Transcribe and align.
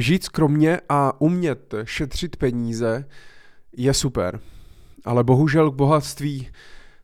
Žít 0.00 0.24
skromně 0.24 0.80
a 0.88 1.20
umět 1.20 1.74
šetřit 1.84 2.36
peníze 2.36 3.04
je 3.76 3.94
super, 3.94 4.40
ale 5.04 5.24
bohužel 5.24 5.70
k 5.70 5.74
bohatství 5.74 6.48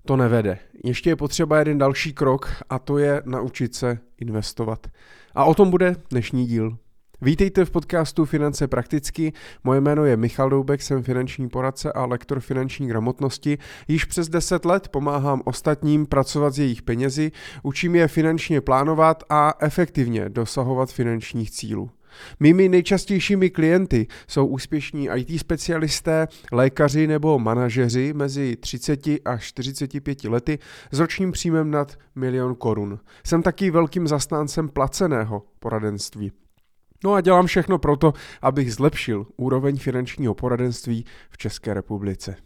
to 0.07 0.17
nevede. 0.17 0.59
Ještě 0.85 1.11
je 1.11 1.17
potřeba 1.17 1.59
jeden 1.59 1.79
další 1.79 2.13
krok 2.13 2.51
a 2.71 2.79
to 2.79 2.99
je 2.99 3.23
naučit 3.25 3.75
se 3.75 3.99
investovat. 4.21 4.87
A 5.35 5.45
o 5.45 5.55
tom 5.55 5.71
bude 5.71 5.97
dnešní 6.11 6.47
díl. 6.47 6.79
Vítejte 7.21 7.65
v 7.65 7.71
podcastu 7.71 8.25
Finance 8.25 8.69
prakticky. 8.69 9.33
Moje 9.65 9.81
jméno 9.81 10.05
je 10.05 10.17
Michal 10.17 10.51
Doubek, 10.51 10.83
jsem 10.83 11.03
finanční 11.03 11.49
poradce 11.49 11.93
a 11.93 12.07
lektor 12.07 12.41
finanční 12.41 12.87
gramotnosti. 12.87 13.59
Již 13.89 14.05
přes 14.05 14.29
10 14.29 14.65
let 14.65 14.89
pomáhám 14.89 15.43
ostatním 15.45 16.07
pracovat 16.07 16.55
s 16.55 16.59
jejich 16.59 16.83
penězi, 16.83 17.33
učím 17.63 17.95
je 17.95 18.09
finančně 18.09 18.61
plánovat 18.61 19.23
a 19.31 19.55
efektivně 19.61 20.29
dosahovat 20.29 20.93
finančních 20.93 21.51
cílů. 21.51 21.91
Mými 22.41 22.69
nejčastějšími 22.69 23.51
klienty 23.51 24.07
jsou 24.29 24.47
úspěšní 24.47 25.09
IT 25.17 25.41
specialisté, 25.41 26.29
lékaři 26.53 27.07
nebo 27.07 27.39
manažeři 27.39 28.13
mezi 28.13 28.57
30 28.57 29.07
a 29.25 29.39
45 29.39 30.25
lety 30.25 30.59
s 30.93 30.99
ročním 30.99 31.33
příjmem 31.33 31.71
nad 31.71 31.99
milion 32.15 32.55
korun. 32.55 32.99
Jsem 33.27 33.43
taky 33.43 33.71
velkým 33.71 34.09
zastáncem 34.09 34.69
placeného 34.69 35.43
poradenství. 35.59 36.33
No 37.05 37.13
a 37.13 37.21
dělám 37.21 37.47
všechno 37.47 37.79
proto, 37.79 38.13
abych 38.43 38.75
zlepšil 38.75 39.27
úroveň 39.37 39.77
finančního 39.79 40.35
poradenství 40.35 41.05
v 41.31 41.39
České 41.39 41.75
republice. 41.75 42.37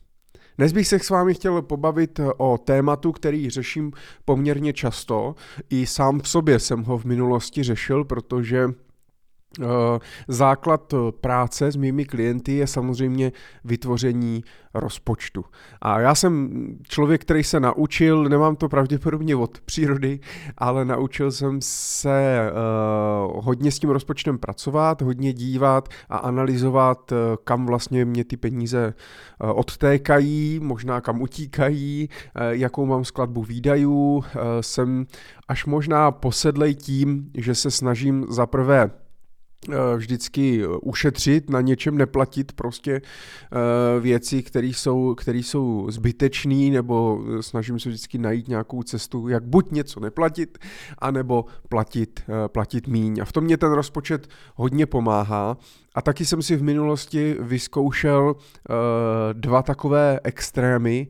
Dnes 0.59 0.73
bych 0.73 0.89
se 0.89 0.99
s 0.99 1.11
vámi 1.11 1.35
chtěl 1.35 1.63
pobavit 1.63 2.21
o 2.37 2.59
tématu, 2.59 3.13
který 3.13 3.51
řeším 3.51 3.93
poměrně 4.25 4.73
často. 4.73 5.35
I 5.71 5.87
sám 5.87 6.21
v 6.21 6.29
sobě 6.29 6.59
jsem 6.59 6.83
ho 6.83 6.99
v 6.99 7.05
minulosti 7.05 7.63
řešil, 7.63 8.05
protože 8.05 8.69
základ 10.29 10.95
eh, 10.95 11.13
práce 11.21 11.73
s 11.73 11.77
mými 11.77 12.05
klienty 12.05 12.53
je 12.53 12.67
samozřejmě 12.67 13.33
vytvoření 13.65 14.45
rozpočtu. 14.75 15.45
A 15.83 16.01
já 16.01 16.15
jsem 16.15 16.51
člověk, 16.89 17.21
který 17.21 17.45
se 17.45 17.61
naučil, 17.61 18.25
nemám 18.25 18.57
to 18.57 18.69
pravděpodobně 18.69 19.37
od 19.37 19.61
přírody, 19.61 20.21
ale 20.59 20.85
naučil 20.85 21.33
jsem 21.33 21.59
se 21.63 22.51
uh, 22.51 23.45
hodně 23.45 23.71
s 23.71 23.79
tím 23.79 23.91
rozpočtem 23.91 24.39
pracovat, 24.39 25.03
hodně 25.03 25.33
dívat 25.33 25.89
a 26.09 26.17
analyzovat, 26.17 27.13
kam 27.45 27.67
vlastně 27.67 28.05
mě 28.05 28.25
ty 28.25 28.37
peníze 28.37 28.95
odtékají, 29.39 30.61
možná 30.63 31.01
kam 31.01 31.23
utíkají, 31.23 32.09
jakou 32.51 32.87
mám 32.87 33.05
skladbu 33.05 33.43
výdajů. 33.43 34.25
Jsem 34.61 35.07
až 35.49 35.67
možná 35.67 36.11
posedlej 36.11 36.75
tím, 36.75 37.31
že 37.35 37.55
se 37.55 37.71
snažím 37.71 38.27
za 38.29 38.47
prvé 38.47 38.91
Eh, 38.91 39.08
vždycky 39.97 40.67
ušetřit, 40.67 41.51
na 41.51 41.61
něčem 41.61 41.99
neplatit 41.99 42.53
prostě 42.53 42.95
eh, 42.95 44.01
věci, 44.01 44.43
které 44.43 44.67
jsou, 44.67 45.15
které 45.15 45.39
jsou 45.39 45.87
zbytečné, 45.91 46.71
nebo 46.71 47.25
snažím 47.41 47.81
se 47.81 47.89
vždycky 47.89 48.19
najít 48.19 48.49
nějakou 48.49 48.83
cestu, 48.83 49.29
jak 49.29 49.45
buď 49.45 49.71
něco 49.73 50.01
neplatit, 50.01 50.59
anebo 50.99 51.45
platit, 51.69 52.21
eh, 52.29 52.49
platit 52.49 52.89
míň. 52.89 53.19
A 53.23 53.25
v 53.25 53.33
tom 53.33 53.45
mě 53.45 53.57
ten 53.57 53.73
rozpočet 53.73 54.29
hodně 54.55 54.87
pomáhá. 54.87 55.57
A 55.95 56.03
taky 56.03 56.25
jsem 56.25 56.43
si 56.43 56.57
v 56.57 56.63
minulosti 56.63 57.37
vyzkoušel 57.41 58.37
dva 59.33 59.63
takové 59.63 60.21
extrémy, 60.25 61.09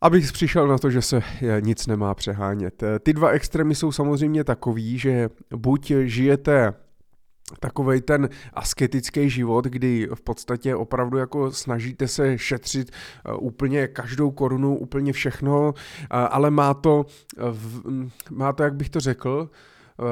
abych 0.00 0.32
přišel 0.32 0.68
na 0.68 0.78
to, 0.78 0.90
že 0.90 1.02
se 1.02 1.22
nic 1.60 1.86
nemá 1.86 2.14
přehánět. 2.14 2.82
Ty 3.02 3.12
dva 3.12 3.28
extrémy 3.28 3.74
jsou 3.74 3.92
samozřejmě 3.92 4.44
takový, 4.44 4.98
že 4.98 5.28
buď 5.56 5.92
žijete 6.04 6.74
takovej 7.60 8.00
ten 8.00 8.28
asketický 8.54 9.30
život, 9.30 9.64
kdy 9.64 10.08
v 10.14 10.20
podstatě 10.20 10.74
opravdu 10.74 11.18
jako 11.18 11.52
snažíte 11.52 12.08
se 12.08 12.38
šetřit 12.38 12.90
eh, 12.90 13.32
úplně 13.34 13.88
každou 13.88 14.30
korunu, 14.30 14.78
úplně 14.78 15.12
všechno, 15.12 15.74
eh, 15.76 16.06
ale 16.08 16.50
má 16.50 16.74
to, 16.74 17.06
má 18.30 18.52
to, 18.52 18.62
jak 18.62 18.74
bych 18.74 18.90
to 18.90 19.00
řekl, 19.00 19.50
eh, 19.50 20.04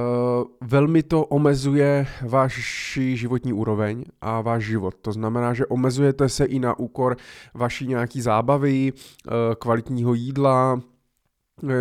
velmi 0.61 1.03
to 1.03 1.25
omezuje 1.25 2.07
váš 2.23 2.99
životní 3.15 3.53
úroveň 3.53 4.05
a 4.21 4.41
váš 4.41 4.65
život. 4.65 4.95
To 5.03 5.13
znamená, 5.13 5.55
že 5.55 5.67
omezujete 5.67 6.29
se 6.29 6.45
i 6.45 6.59
na 6.59 6.79
úkor 6.79 7.17
vaší 7.55 7.87
nějaký 7.87 8.21
zábavy, 8.21 8.93
kvalitního 9.59 10.15
jídla, 10.15 10.81
Eh, 10.81 10.90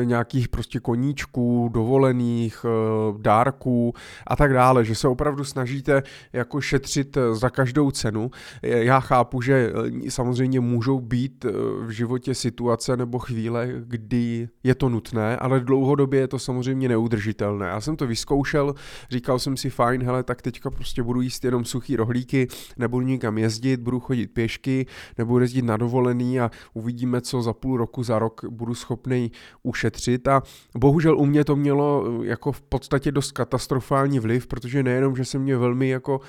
nějakých 0.03 0.50
prostě 0.50 0.79
koníčků, 0.79 1.69
dovolených, 1.73 2.66
eh, 2.66 3.17
dárků 3.22 3.94
a 4.28 4.35
tak 4.35 4.53
dále, 4.53 4.85
že 4.85 4.95
se 4.95 5.07
opravdu 5.07 5.44
snažíte 5.44 6.03
jako 6.34 6.62
šetřit 6.62 7.17
eh, 7.17 7.35
za 7.35 7.50
každou 7.50 7.91
cenu. 7.91 8.31
Já 8.62 9.00
chápu, 9.00 9.41
že 9.41 9.73
samozřejmě 10.09 10.59
můžou 10.59 11.00
být 11.00 11.45
v 11.85 11.90
životě 11.90 12.35
situace 12.35 12.97
nebo 12.97 13.19
chvíle, 13.19 13.67
kdy 13.79 14.50
je 14.63 14.75
to 14.75 14.90
nutné, 14.90 15.38
ale 15.38 15.59
dlouhodobě 15.59 16.19
je 16.19 16.28
to 16.28 16.40
samozřejmě 16.40 16.90
neudržitelné. 16.90 17.66
Já 17.66 17.81
jsem 17.81 17.96
to 17.96 18.07
vyzkoušel, 18.07 18.75
říkal 19.11 19.40
jsem 19.40 19.57
si 19.57 19.69
fajn, 19.69 20.03
hele, 20.03 20.23
tak 20.23 20.41
teďka 20.41 20.69
prostě 20.69 21.03
budu 21.03 21.22
jíst 21.22 21.46
jenom 21.46 21.66
suchý 21.66 21.96
rohlíky, 21.96 22.47
nebudu 22.78 23.06
nikam 23.06 23.38
jezdit, 23.38 23.79
budu 23.79 24.00
chodit 24.00 24.28
pěšky, 24.28 24.85
nebudu 25.17 25.41
jezdit 25.41 25.61
na 25.61 25.78
dovolený 25.78 26.40
a 26.40 26.51
uvidíme, 26.73 27.22
co 27.22 27.41
za 27.41 27.53
půl 27.53 27.78
roku, 27.78 28.03
za 28.03 28.19
rok 28.19 28.46
budu 28.50 28.75
schopný 28.75 29.31
ušetřit 29.69 30.28
a 30.28 30.44
bohužel 30.78 31.18
u 31.18 31.25
mě 31.25 31.46
to 31.46 31.56
mělo 31.56 32.06
eh, 32.07 32.28
jako 32.28 32.52
v 32.52 32.62
podstatě 32.62 33.12
dost 33.12 33.31
katastrofální 33.31 34.19
vliv, 34.19 34.47
protože 34.47 34.84
nejenom, 34.84 35.16
že 35.16 35.25
se 35.25 35.40
mě 35.40 35.57
velmi 35.57 35.90
jako 35.90 36.22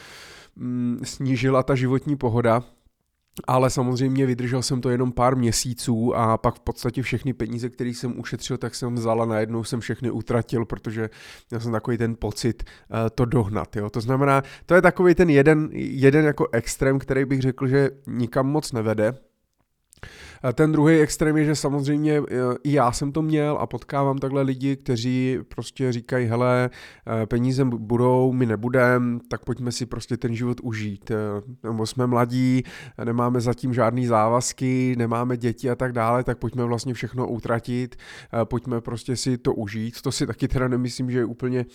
mm, 0.56 1.00
snížila 1.04 1.62
ta 1.62 1.74
životní 1.74 2.16
pohoda, 2.16 2.62
ale 3.46 3.70
samozřejmě 3.70 4.26
vydržel 4.26 4.62
jsem 4.62 4.80
to 4.80 4.90
jenom 4.90 5.12
pár 5.12 5.36
měsíců 5.36 6.16
a 6.16 6.38
pak 6.38 6.54
v 6.54 6.60
podstatě 6.60 7.02
všechny 7.02 7.32
peníze, 7.32 7.68
které 7.68 7.90
jsem 7.90 8.18
ušetřil, 8.20 8.58
tak 8.58 8.74
jsem 8.74 8.94
vzal 8.94 9.22
a 9.22 9.26
najednou 9.26 9.64
jsem 9.64 9.80
všechny 9.80 10.10
utratil, 10.10 10.64
protože 10.64 11.10
měl 11.50 11.60
jsem 11.60 11.72
takový 11.72 11.98
ten 11.98 12.16
pocit 12.18 12.62
uh, 12.62 12.96
to 13.14 13.24
dohnat. 13.24 13.76
Jo? 13.76 13.90
To 13.90 14.00
znamená, 14.00 14.42
to 14.66 14.74
je 14.74 14.82
takový 14.82 15.14
ten 15.14 15.30
jeden, 15.30 15.68
jeden 15.72 16.24
jako 16.24 16.48
extrém, 16.52 16.98
který 16.98 17.24
bych 17.24 17.40
řekl, 17.40 17.66
že 17.66 17.90
nikam 18.06 18.46
moc 18.46 18.72
nevede, 18.72 19.14
ten 20.52 20.72
druhý 20.72 21.00
extrém 21.00 21.36
je, 21.36 21.44
že 21.44 21.56
samozřejmě 21.56 22.18
e, 22.18 22.22
i 22.64 22.72
já 22.72 22.92
jsem 22.92 23.12
to 23.12 23.22
měl 23.22 23.58
a 23.60 23.66
potkávám 23.66 24.18
takhle 24.18 24.42
lidi, 24.42 24.76
kteří 24.76 25.38
prostě 25.48 25.92
říkají, 25.92 26.26
hele, 26.26 26.70
e, 27.22 27.26
peníze 27.26 27.64
budou, 27.64 28.32
my 28.32 28.46
nebudem, 28.46 29.20
tak 29.28 29.44
pojďme 29.44 29.72
si 29.72 29.86
prostě 29.86 30.16
ten 30.16 30.34
život 30.34 30.60
užít. 30.62 31.10
Nebo 31.64 31.86
jsme 31.86 32.06
mladí, 32.06 32.62
nemáme 33.04 33.40
zatím 33.40 33.74
žádný 33.74 34.06
závazky, 34.06 34.94
nemáme 34.98 35.36
děti 35.36 35.70
a 35.70 35.74
tak 35.74 35.92
dále, 35.92 36.24
tak 36.24 36.38
pojďme 36.38 36.64
vlastně 36.64 36.94
všechno 36.94 37.28
utratit, 37.28 37.96
pojďme 38.44 38.80
prostě 38.80 39.16
si 39.16 39.38
to 39.38 39.54
užít. 39.54 40.02
To 40.02 40.12
si 40.12 40.26
taky 40.26 40.48
teda 40.48 40.68
nemyslím, 40.68 41.10
že 41.10 41.18
je 41.18 41.24
úplně 41.24 41.66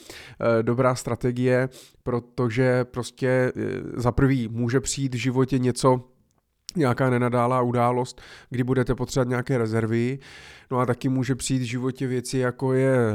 dobrá 0.61 0.95
strategie, 0.95 1.69
protože 2.03 2.85
prostě 2.85 3.51
za 3.95 4.11
prvý 4.11 4.47
může 4.47 4.79
přijít 4.79 5.13
v 5.13 5.17
životě 5.17 5.59
něco, 5.59 6.14
nějaká 6.75 7.09
nenadálá 7.09 7.61
událost, 7.61 8.21
kdy 8.49 8.63
budete 8.63 8.95
potřebovat 8.95 9.29
nějaké 9.29 9.57
rezervy. 9.57 10.19
No 10.71 10.79
a 10.79 10.85
taky 10.85 11.09
může 11.09 11.35
přijít 11.35 11.59
v 11.59 11.65
životě 11.65 12.07
věci, 12.07 12.37
jako 12.37 12.73
je 12.73 12.95
eh, 12.95 13.13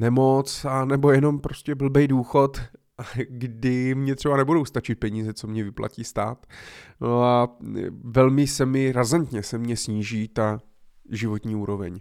nemoc, 0.00 0.64
a 0.64 0.84
nebo 0.84 1.12
jenom 1.12 1.40
prostě 1.40 1.74
blbej 1.74 2.08
důchod, 2.08 2.60
kdy 3.28 3.94
mě 3.94 4.14
třeba 4.14 4.36
nebudou 4.36 4.64
stačit 4.64 4.98
peníze, 4.98 5.34
co 5.34 5.46
mě 5.46 5.64
vyplatí 5.64 6.04
stát. 6.04 6.46
No 7.00 7.22
a 7.22 7.56
velmi 8.04 8.46
se 8.46 8.66
mi 8.66 8.92
razantně 8.92 9.42
se 9.42 9.58
mě 9.58 9.76
sníží 9.76 10.28
ta 10.28 10.58
životní 11.10 11.54
úroveň. 11.54 12.00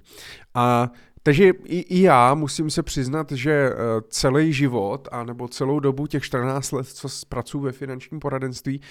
A 0.53 0.91
takže 1.23 1.51
i, 1.66 1.79
i 1.79 2.01
já 2.01 2.34
musím 2.34 2.69
se 2.69 2.84
přiznat, 2.84 3.31
že 3.31 3.51
eh, 3.51 3.75
celý 4.09 4.53
život, 4.53 5.07
anebo 5.11 5.47
celou 5.47 5.79
dobu 5.79 6.07
těch 6.07 6.23
14 6.23 6.72
let, 6.72 6.88
co 6.88 7.07
pracuji 7.29 7.59
ve 7.59 7.72
finančním 7.72 8.20
poradenství, 8.20 8.81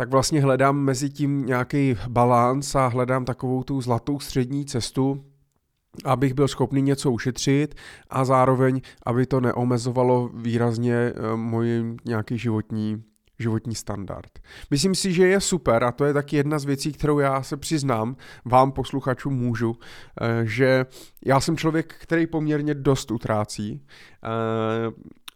tak 0.00 0.10
vlastně 0.10 0.42
hledám 0.42 0.76
mezi 0.76 1.10
tím 1.10 1.46
nějaký 1.46 1.96
balans 2.08 2.74
a 2.74 2.86
hledám 2.86 3.24
takovou 3.24 3.62
tu 3.62 3.80
zlatou 3.80 4.20
střední 4.20 4.64
cestu, 4.64 5.24
abych 6.04 6.34
byl 6.34 6.48
schopný 6.48 6.82
něco 6.82 7.10
ušetřit 7.10 7.74
a 8.10 8.24
zároveň, 8.24 8.80
aby 9.06 9.26
to 9.26 9.40
neomezovalo 9.40 10.30
výrazně 10.34 10.94
eh, 10.94 11.36
můj 11.36 11.96
nějaký 12.04 12.38
životní 12.38 13.02
životní 13.38 13.74
standard. 13.74 14.38
Myslím 14.70 14.94
si, 14.94 15.12
že 15.12 15.26
je 15.26 15.40
super 15.40 15.84
a 15.84 15.92
to 15.92 16.04
je 16.04 16.12
taky 16.12 16.36
jedna 16.36 16.58
z 16.58 16.64
věcí, 16.64 16.92
kterou 16.92 17.18
já 17.18 17.42
se 17.42 17.56
přiznám, 17.56 18.16
vám 18.44 18.72
posluchačům 18.72 19.34
můžu, 19.34 19.76
eh, 20.20 20.46
že 20.46 20.86
já 21.26 21.40
jsem 21.40 21.56
člověk, 21.56 21.94
který 21.98 22.26
poměrně 22.26 22.74
dost 22.74 23.10
utrácí 23.10 23.80
eh, 24.24 24.28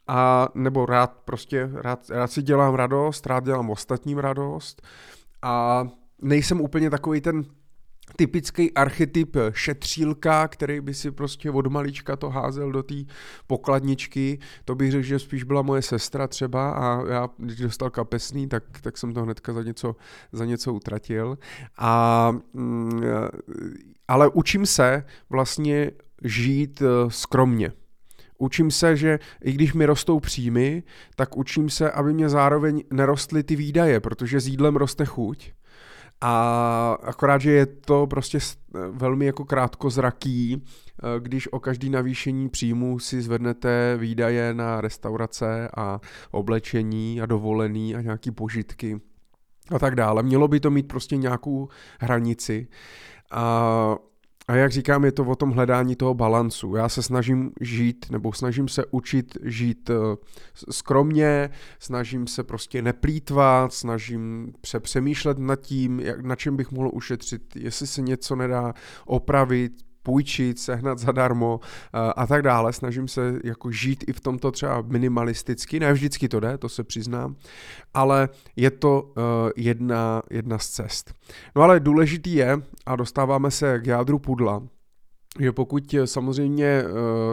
a 0.06 0.48
nebo 0.54 0.86
rád 0.86 1.12
prostě, 1.24 1.70
rád, 1.74 2.10
rád 2.10 2.32
si 2.32 2.42
dělám 2.42 2.74
radost, 2.74 3.26
rád 3.26 3.44
dělám 3.44 3.70
ostatním 3.70 4.18
radost 4.18 4.82
a 5.42 5.84
nejsem 6.22 6.60
úplně 6.60 6.90
takový 6.90 7.20
ten 7.20 7.44
typický 8.16 8.72
archetyp 8.72 9.36
šetřílka, 9.52 10.48
který 10.48 10.80
by 10.80 10.94
si 10.94 11.10
prostě 11.10 11.50
od 11.50 11.66
malička 11.66 12.16
to 12.16 12.30
házel 12.30 12.72
do 12.72 12.82
té 12.82 12.94
pokladničky. 13.46 14.38
To 14.64 14.74
bych 14.74 14.90
řekl, 14.90 15.04
že 15.04 15.18
spíš 15.18 15.42
byla 15.44 15.62
moje 15.62 15.82
sestra 15.82 16.28
třeba 16.28 16.70
a 16.70 17.08
já, 17.08 17.28
když 17.36 17.56
dostal 17.56 17.90
kapesný, 17.90 18.48
tak, 18.48 18.64
tak 18.80 18.98
jsem 18.98 19.14
to 19.14 19.22
hnedka 19.22 19.52
za 19.52 19.62
něco, 19.62 19.96
za 20.32 20.44
něco 20.44 20.72
utratil. 20.72 21.38
A, 21.78 22.32
mm, 22.52 23.02
ale 24.08 24.28
učím 24.28 24.66
se 24.66 25.04
vlastně 25.30 25.90
žít 26.24 26.82
eh, 26.82 27.10
skromně. 27.10 27.72
Učím 28.44 28.70
se, 28.70 28.96
že 28.96 29.18
i 29.44 29.52
když 29.52 29.72
mi 29.72 29.86
rostou 29.86 30.20
příjmy, 30.20 30.82
tak 31.16 31.36
učím 31.36 31.70
se, 31.70 31.90
aby 31.90 32.14
mě 32.14 32.28
zároveň 32.28 32.82
nerostly 32.92 33.42
ty 33.42 33.56
výdaje, 33.56 34.00
protože 34.00 34.40
s 34.40 34.48
jídlem 34.48 34.76
roste 34.76 35.04
chuť 35.04 35.52
a 36.20 36.96
akorát, 37.02 37.40
že 37.40 37.50
je 37.50 37.66
to 37.66 38.06
prostě 38.06 38.38
velmi 38.90 39.26
jako 39.26 39.44
krátkozraký, 39.44 40.62
eh, 40.62 41.20
když 41.20 41.52
o 41.52 41.60
každý 41.60 41.90
navýšení 41.90 42.48
příjmu 42.48 42.98
si 42.98 43.22
zvednete 43.22 43.96
výdaje 43.96 44.54
na 44.54 44.80
restaurace 44.80 45.68
a 45.76 46.00
oblečení 46.30 47.20
a 47.20 47.26
dovolený 47.26 47.96
a 47.96 48.00
nějaký 48.00 48.30
požitky 48.30 49.00
a 49.70 49.78
tak 49.78 49.94
dále. 49.94 50.22
Mělo 50.22 50.48
by 50.48 50.60
to 50.60 50.70
mít 50.70 50.88
prostě 50.88 51.16
nějakou 51.16 51.68
hranici. 52.00 52.68
A 53.30 53.96
a 54.48 54.54
jak 54.56 54.72
říkám, 54.72 55.04
je 55.04 55.12
to 55.12 55.24
o 55.24 55.36
tom 55.36 55.50
hledání 55.50 55.96
toho 55.96 56.14
balancu. 56.14 56.76
Já 56.76 56.88
se 56.88 57.02
snažím 57.02 57.52
žít, 57.60 58.06
nebo 58.10 58.32
snažím 58.32 58.68
se 58.68 58.84
učit 58.90 59.38
žít 59.42 59.90
eh, 59.90 59.94
skromně, 60.70 61.50
snažím 61.78 62.26
se 62.26 62.42
prostě 62.44 62.82
neplýtvat, 62.82 63.72
snažím 63.72 64.52
se 64.66 64.80
přemýšlet 64.80 65.38
nad 65.38 65.60
tím, 65.60 66.00
jak, 66.00 66.20
na 66.20 66.36
čem 66.36 66.56
bych 66.56 66.72
mohl 66.72 66.90
ušetřit, 66.92 67.56
jestli 67.56 67.86
se 67.86 68.02
něco 68.02 68.36
nedá 68.36 68.74
opravit, 69.06 69.72
půjčit, 70.04 70.58
sehnat 70.58 70.98
zadarmo 70.98 71.60
eh, 71.62 72.12
a 72.16 72.26
tak 72.26 72.42
dále. 72.42 72.72
Snažím 72.72 73.08
se 73.08 73.40
jako 73.44 73.70
žít 73.70 74.04
i 74.06 74.12
v 74.12 74.20
tomto 74.20 74.50
třeba 74.50 74.82
minimalisticky, 74.82 75.80
ne 75.80 75.92
vždycky 75.92 76.28
to 76.28 76.40
jde, 76.40 76.58
to 76.58 76.68
se 76.68 76.84
přiznám, 76.84 77.36
ale 77.94 78.28
je 78.56 78.70
to 78.70 79.12
eh, 79.16 79.52
jedna, 79.56 80.22
jedna 80.30 80.58
z 80.58 80.68
cest. 80.68 81.14
No 81.56 81.62
ale 81.62 81.80
důležitý 81.80 82.34
je, 82.34 82.62
a 82.86 82.96
dostáváme 82.96 83.50
se 83.50 83.80
k 83.80 83.86
jádru 83.86 84.18
pudla, 84.18 84.62
že 85.40 85.52
pokud 85.52 85.94
eh, 85.94 86.06
samozřejmě 86.06 86.66
eh, 86.66 86.84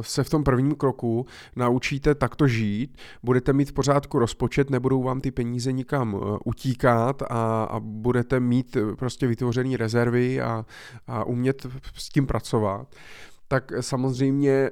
se 0.01 0.23
v 0.23 0.29
tom 0.29 0.43
prvním 0.43 0.75
kroku 0.75 1.25
naučíte 1.55 2.15
takto 2.15 2.47
žít, 2.47 2.97
budete 3.23 3.53
mít 3.53 3.69
v 3.69 3.73
pořádku 3.73 4.19
rozpočet, 4.19 4.69
nebudou 4.69 5.03
vám 5.03 5.21
ty 5.21 5.31
peníze 5.31 5.71
nikam 5.71 6.15
eh, 6.15 6.37
utíkat 6.45 7.21
a, 7.29 7.63
a 7.63 7.79
budete 7.79 8.39
mít 8.39 8.77
prostě 8.95 9.27
vytvořené 9.27 9.77
rezervy 9.77 10.41
a, 10.41 10.65
a 11.07 11.23
umět 11.23 11.67
s 11.93 12.09
tím 12.09 12.27
pracovat, 12.27 12.95
tak 13.47 13.71
samozřejmě 13.79 14.71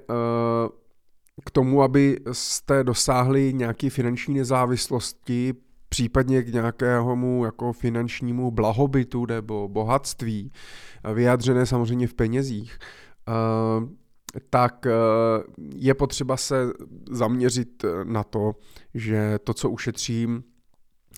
k 1.45 1.51
tomu, 1.51 1.83
aby 1.83 2.19
jste 2.31 2.83
dosáhli 2.83 3.53
nějaké 3.53 3.89
finanční 3.89 4.33
nezávislosti, 4.33 5.53
případně 5.89 6.43
k 6.43 6.53
nějakému 6.53 7.45
jako 7.45 7.73
finančnímu 7.73 8.51
blahobytu 8.51 9.25
nebo 9.25 9.67
bohatství, 9.67 10.51
vyjádřené 11.13 11.65
samozřejmě 11.65 12.07
v 12.07 12.13
penězích, 12.13 12.77
tak 14.49 14.85
eh, 14.85 14.91
je 15.75 15.93
potřeba 15.93 16.37
se 16.37 16.73
zaměřit 17.11 17.85
na 18.03 18.23
to, 18.23 18.55
že 18.93 19.39
to, 19.43 19.53
co 19.53 19.69
ušetřím 19.69 20.43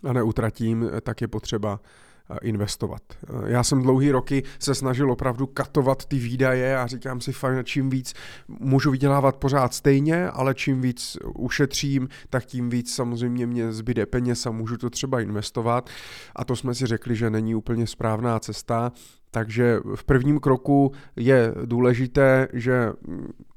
a 0.04 0.14
neutratím, 0.14 0.90
tak 1.02 1.22
je 1.22 1.28
potřeba 1.28 1.80
eh, 1.84 2.11
investovat. 2.42 3.02
Já 3.46 3.64
jsem 3.64 3.82
dlouhý 3.82 4.12
roky 4.12 4.44
se 4.60 4.76
snažil 4.76 5.12
opravdu 5.12 5.48
katovat 5.48 6.06
ty 6.06 6.20
výdaje 6.20 6.78
a 6.78 6.88
říkám 6.88 7.22
si 7.22 7.32
fajn, 7.32 7.60
čím 7.64 7.90
víc 7.90 8.14
můžu 8.48 8.92
vydělávat 8.92 9.36
pořád 9.36 9.74
stejně, 9.74 10.30
ale 10.30 10.54
čím 10.54 10.82
víc 10.82 11.18
ušetřím, 11.36 12.08
tak 12.30 12.46
tím 12.46 12.70
víc 12.70 12.96
samozřejmě 12.96 13.48
mě 13.48 13.74
zbyde 13.74 14.06
peněz 14.06 14.46
a 14.46 14.52
můžu 14.52 14.78
to 14.78 14.90
třeba 14.90 15.22
investovat. 15.22 15.90
A 16.36 16.46
to 16.46 16.56
jsme 16.56 16.76
si 16.76 16.86
řekli, 16.86 17.16
že 17.16 17.30
není 17.30 17.56
úplně 17.56 17.88
správná 17.88 18.40
cesta. 18.40 18.92
Takže 19.32 19.80
v 19.96 20.04
prvním 20.04 20.40
kroku 20.40 20.92
je 21.16 21.54
důležité, 21.66 22.48
že 22.54 22.94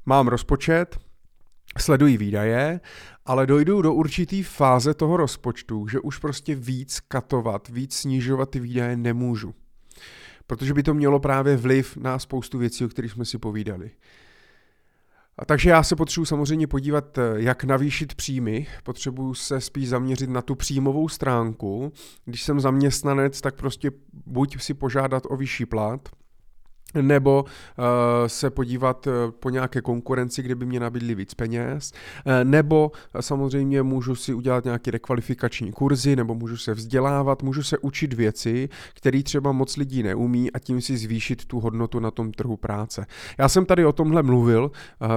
mám 0.05 0.27
rozpočet, 0.27 0.97
sleduji 1.77 2.17
výdaje, 2.17 2.79
ale 3.25 3.47
dojdu 3.47 3.81
do 3.81 3.93
určitý 3.93 4.43
fáze 4.43 4.93
toho 4.93 5.17
rozpočtu, 5.17 5.87
že 5.87 5.99
už 5.99 6.17
prostě 6.17 6.55
víc 6.55 6.99
katovat, 6.99 7.69
víc 7.69 7.95
snižovat 7.95 8.49
ty 8.49 8.59
výdaje 8.59 8.97
nemůžu. 8.97 9.55
Protože 10.47 10.73
by 10.73 10.83
to 10.83 10.93
mělo 10.93 11.19
právě 11.19 11.57
vliv 11.57 11.97
na 11.97 12.19
spoustu 12.19 12.57
věcí, 12.57 12.85
o 12.85 12.87
kterých 12.87 13.11
jsme 13.11 13.25
si 13.25 13.37
povídali. 13.37 13.91
A 15.37 15.45
takže 15.45 15.69
já 15.69 15.83
se 15.83 15.95
potřebuji 15.95 16.25
samozřejmě 16.25 16.67
podívat, 16.67 17.19
jak 17.35 17.63
navýšit 17.63 18.15
příjmy. 18.15 18.67
Potřebuji 18.83 19.33
se 19.33 19.61
spíš 19.61 19.89
zaměřit 19.89 20.29
na 20.29 20.41
tu 20.41 20.55
příjmovou 20.55 21.09
stránku. 21.09 21.91
Když 22.25 22.43
jsem 22.43 22.59
zaměstnanec, 22.59 23.41
tak 23.41 23.55
prostě 23.55 23.91
buď 24.13 24.61
si 24.61 24.73
požádat 24.73 25.23
o 25.29 25.37
vyšší 25.37 25.65
plat, 25.65 26.09
nebo 27.01 27.43
uh, 27.43 27.85
se 28.27 28.49
podívat 28.49 29.07
uh, 29.07 29.13
po 29.39 29.49
nějaké 29.49 29.81
konkurenci, 29.81 30.41
kde 30.41 30.55
by 30.55 30.65
mě 30.65 30.79
nabídli 30.79 31.15
víc 31.15 31.33
peněz, 31.33 31.91
uh, 32.25 32.33
nebo 32.43 32.91
samozřejmě 33.19 33.83
můžu 33.83 34.15
si 34.15 34.33
udělat 34.33 34.65
nějaké 34.65 34.91
rekvalifikační 34.91 35.71
kurzy, 35.71 36.15
nebo 36.15 36.35
můžu 36.35 36.57
se 36.57 36.73
vzdělávat, 36.73 37.43
můžu 37.43 37.63
se 37.63 37.77
učit 37.77 38.13
věci, 38.13 38.69
které 38.93 39.23
třeba 39.23 39.51
moc 39.51 39.77
lidí 39.77 40.03
neumí 40.03 40.51
a 40.51 40.59
tím 40.59 40.81
si 40.81 40.97
zvýšit 40.97 41.45
tu 41.45 41.59
hodnotu 41.59 41.99
na 41.99 42.11
tom 42.11 42.31
trhu 42.31 42.57
práce. 42.57 43.05
Já 43.37 43.49
jsem 43.49 43.65
tady 43.65 43.85
o 43.85 43.91
tomhle 43.91 44.23
mluvil 44.23 44.71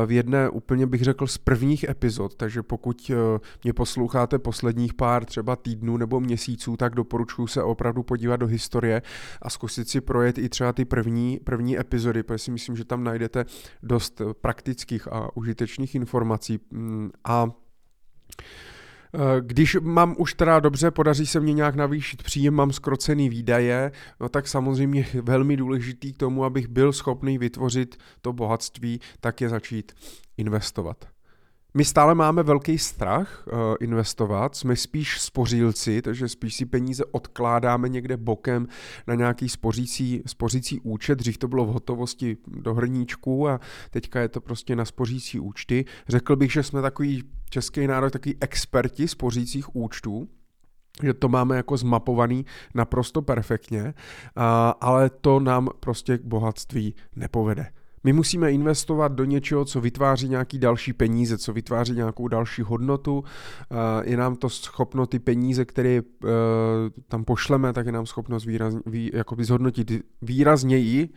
v 0.06 0.12
jedné 0.12 0.48
úplně 0.48 0.86
bych 0.86 1.02
řekl 1.02 1.26
z 1.26 1.38
prvních 1.38 1.84
epizod, 1.88 2.34
takže 2.34 2.62
pokud 2.62 3.10
mě 3.64 3.72
posloucháte 3.72 4.38
posledních 4.38 4.94
pár 4.94 5.24
třeba 5.24 5.56
týdnů 5.56 5.96
nebo 5.96 6.20
měsíců, 6.20 6.76
tak 6.76 6.94
doporučuji 6.94 7.46
se 7.46 7.62
opravdu 7.62 8.02
podívat 8.02 8.36
do 8.36 8.46
historie 8.46 9.02
a 9.42 9.50
zkusit 9.50 9.88
si 9.88 10.00
projet 10.00 10.38
i 10.38 10.48
třeba 10.48 10.72
ty 10.72 10.84
první, 10.84 11.40
první 11.44 11.67
první 11.68 11.78
epizody, 11.78 12.22
protože 12.22 12.38
si 12.38 12.50
myslím, 12.50 12.76
že 12.76 12.84
tam 12.84 13.04
najdete 13.04 13.44
dost 13.82 14.22
praktických 14.40 15.08
a 15.12 15.36
užitečných 15.36 15.94
informací. 15.94 16.60
Mm, 16.70 17.10
a 17.24 17.46
e, 19.14 19.40
když 19.40 19.76
mám 19.80 20.14
už 20.18 20.34
teda 20.34 20.60
dobře, 20.60 20.90
podaří 20.90 21.26
se 21.26 21.40
mě 21.40 21.52
nějak 21.52 21.74
navýšit 21.74 22.22
příjem, 22.22 22.54
mám 22.54 22.72
skrocený 22.72 23.28
výdaje, 23.28 23.92
no 24.20 24.28
tak 24.28 24.48
samozřejmě 24.48 25.06
velmi 25.22 25.56
důležitý 25.56 26.12
k 26.12 26.18
tomu, 26.18 26.44
abych 26.44 26.68
byl 26.68 26.92
schopný 26.92 27.38
vytvořit 27.38 27.96
to 28.22 28.32
bohatství, 28.32 29.00
tak 29.20 29.40
je 29.40 29.48
začít 29.48 29.92
investovat. 30.36 31.17
My 31.78 31.84
stále 31.84 32.14
máme 32.14 32.42
velký 32.42 32.78
strach 32.78 33.46
uh, 33.46 33.58
investovat, 33.80 34.56
jsme 34.56 34.76
spíš 34.76 35.20
spořílci, 35.20 36.02
takže 36.02 36.28
spíš 36.28 36.54
si 36.54 36.66
peníze 36.66 37.04
odkládáme 37.04 37.88
někde 37.88 38.16
bokem 38.16 38.66
na 39.06 39.14
nějaký 39.14 39.48
spořící, 39.48 40.22
spořící 40.26 40.80
účet. 40.80 41.18
Dřív 41.18 41.38
to 41.38 41.48
bylo 41.48 41.64
v 41.64 41.68
hotovosti 41.68 42.36
do 42.46 42.74
hrníčku 42.74 43.48
a 43.48 43.60
teďka 43.90 44.20
je 44.20 44.28
to 44.28 44.40
prostě 44.40 44.76
na 44.76 44.84
spořící 44.84 45.40
účty. 45.40 45.84
Řekl 46.08 46.36
bych, 46.36 46.52
že 46.52 46.62
jsme 46.62 46.82
takový 46.82 47.22
český 47.50 47.86
národ, 47.86 48.10
takový 48.10 48.36
experti 48.40 49.08
spořících 49.08 49.76
účtů, 49.76 50.28
že 51.02 51.14
to 51.14 51.28
máme 51.28 51.56
jako 51.56 51.76
zmapovaný 51.76 52.46
naprosto 52.74 53.22
perfektně, 53.22 53.94
ale 54.80 55.10
to 55.10 55.40
nám 55.40 55.68
prostě 55.80 56.18
k 56.18 56.24
bohatství 56.24 56.94
nepovede. 57.16 57.66
My 58.08 58.12
musíme 58.12 58.52
investovat 58.52 59.12
do 59.12 59.24
něčeho, 59.24 59.64
co 59.64 59.80
vytváří 59.80 60.28
nějaký 60.28 60.58
další 60.58 60.92
peníze, 60.92 61.38
co 61.38 61.52
vytváří 61.52 61.92
nějakou 61.92 62.28
další 62.28 62.62
hodnotu. 62.62 63.24
Je 64.02 64.16
nám 64.16 64.36
to 64.36 64.48
schopno 64.48 65.06
ty 65.06 65.18
peníze, 65.18 65.64
které 65.64 65.90
eh, 65.90 66.28
tam 67.08 67.24
pošleme, 67.24 67.72
tak 67.72 67.86
je 67.86 67.92
nám 67.92 68.06
schopnost 68.06 68.44
výraz, 68.44 68.74
vý, 68.86 69.10
jakoby 69.14 69.44
zhodnotit 69.44 69.92
výrazněji, 70.22 71.08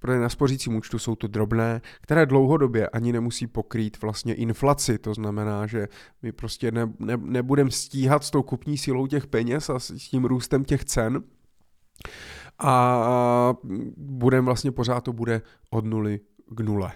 protože 0.00 0.18
na 0.18 0.28
spořícím 0.28 0.76
účtu 0.76 0.98
jsou 0.98 1.14
to 1.14 1.28
drobné, 1.28 1.80
které 2.00 2.26
dlouhodobě 2.26 2.88
ani 2.88 3.12
nemusí 3.12 3.46
pokrýt 3.46 4.02
vlastně 4.02 4.34
inflaci. 4.34 4.98
To 4.98 5.14
znamená, 5.14 5.66
že 5.66 5.88
my 6.22 6.32
prostě 6.32 6.72
ne, 6.72 6.92
ne, 6.98 7.16
nebudeme 7.16 7.70
stíhat 7.70 8.24
s 8.24 8.30
tou 8.30 8.42
kupní 8.42 8.78
silou 8.78 9.06
těch 9.06 9.26
peněz 9.26 9.70
a 9.70 9.78
s 9.78 9.94
tím 9.94 10.24
růstem 10.24 10.64
těch 10.64 10.84
cen 10.84 11.22
a 12.58 13.54
budeme 13.96 14.44
vlastně 14.44 14.72
pořád 14.72 15.00
to 15.00 15.12
bude 15.12 15.42
od 15.70 15.84
nuly 15.84 16.20
k 16.48 16.60
nule. 16.60 16.92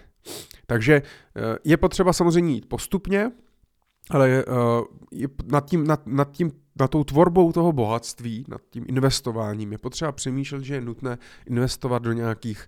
Takže 0.67 0.95
eh, 0.95 1.59
je 1.65 1.77
potřeba 1.77 2.13
samozřejmě 2.13 2.55
jít 2.55 2.69
postupně, 2.69 3.31
ale 4.11 4.45
je 5.13 5.29
nad, 5.45 5.65
tím, 5.65 5.87
nad, 5.87 6.07
nad, 6.07 6.31
tím, 6.31 6.53
nad 6.81 6.91
tou 6.91 7.05
tvorbou 7.05 7.53
toho 7.53 7.73
bohatství, 7.73 8.45
nad 8.49 8.61
tím 8.71 8.85
investováním 8.89 9.73
je 9.73 9.79
potřeba 9.79 10.13
přemýšlet, 10.13 10.63
že 10.63 10.75
je 10.75 10.81
nutné 10.81 11.19
investovat 11.47 12.03
do 12.03 12.13
nějakých 12.13 12.67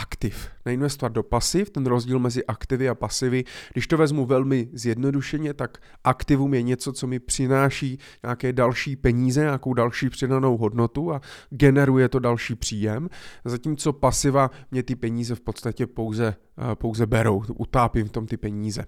aktiv. 0.00 0.48
Neinvestovat 0.64 1.12
do 1.12 1.22
pasiv, 1.22 1.70
ten 1.70 1.86
rozdíl 1.86 2.18
mezi 2.18 2.46
aktivy 2.46 2.88
a 2.88 2.94
pasivy. 2.94 3.44
Když 3.72 3.86
to 3.86 3.96
vezmu 3.96 4.26
velmi 4.26 4.68
zjednodušeně, 4.72 5.54
tak 5.54 5.78
aktivum 6.04 6.54
je 6.54 6.62
něco, 6.62 6.92
co 6.92 7.06
mi 7.06 7.18
přináší 7.18 7.98
nějaké 8.22 8.52
další 8.52 8.96
peníze, 8.96 9.40
nějakou 9.40 9.74
další 9.74 10.10
přidanou 10.10 10.56
hodnotu 10.56 11.12
a 11.12 11.20
generuje 11.50 12.08
to 12.08 12.18
další 12.18 12.54
příjem. 12.54 13.08
Zatímco 13.44 13.92
pasiva 13.92 14.50
mě 14.70 14.82
ty 14.82 14.96
peníze 14.96 15.34
v 15.34 15.40
podstatě 15.40 15.86
pouze, 15.86 16.36
eh, 16.58 16.74
pouze 16.74 17.06
berou, 17.06 17.44
utápím 17.56 18.06
v 18.06 18.12
tom 18.12 18.26
ty 18.26 18.36
peníze. 18.36 18.84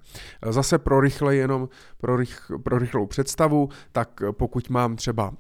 Zase 0.50 0.78
pro 0.78 1.00
rychle 1.00 1.37
jenom 1.37 1.69
pro, 1.99 2.16
rych, 2.16 2.50
pro 2.62 2.78
rychlou 2.78 3.07
představu, 3.07 3.69
tak 3.92 4.23
pokud 4.33 4.71
mám 4.71 4.97
třeba 4.97 5.33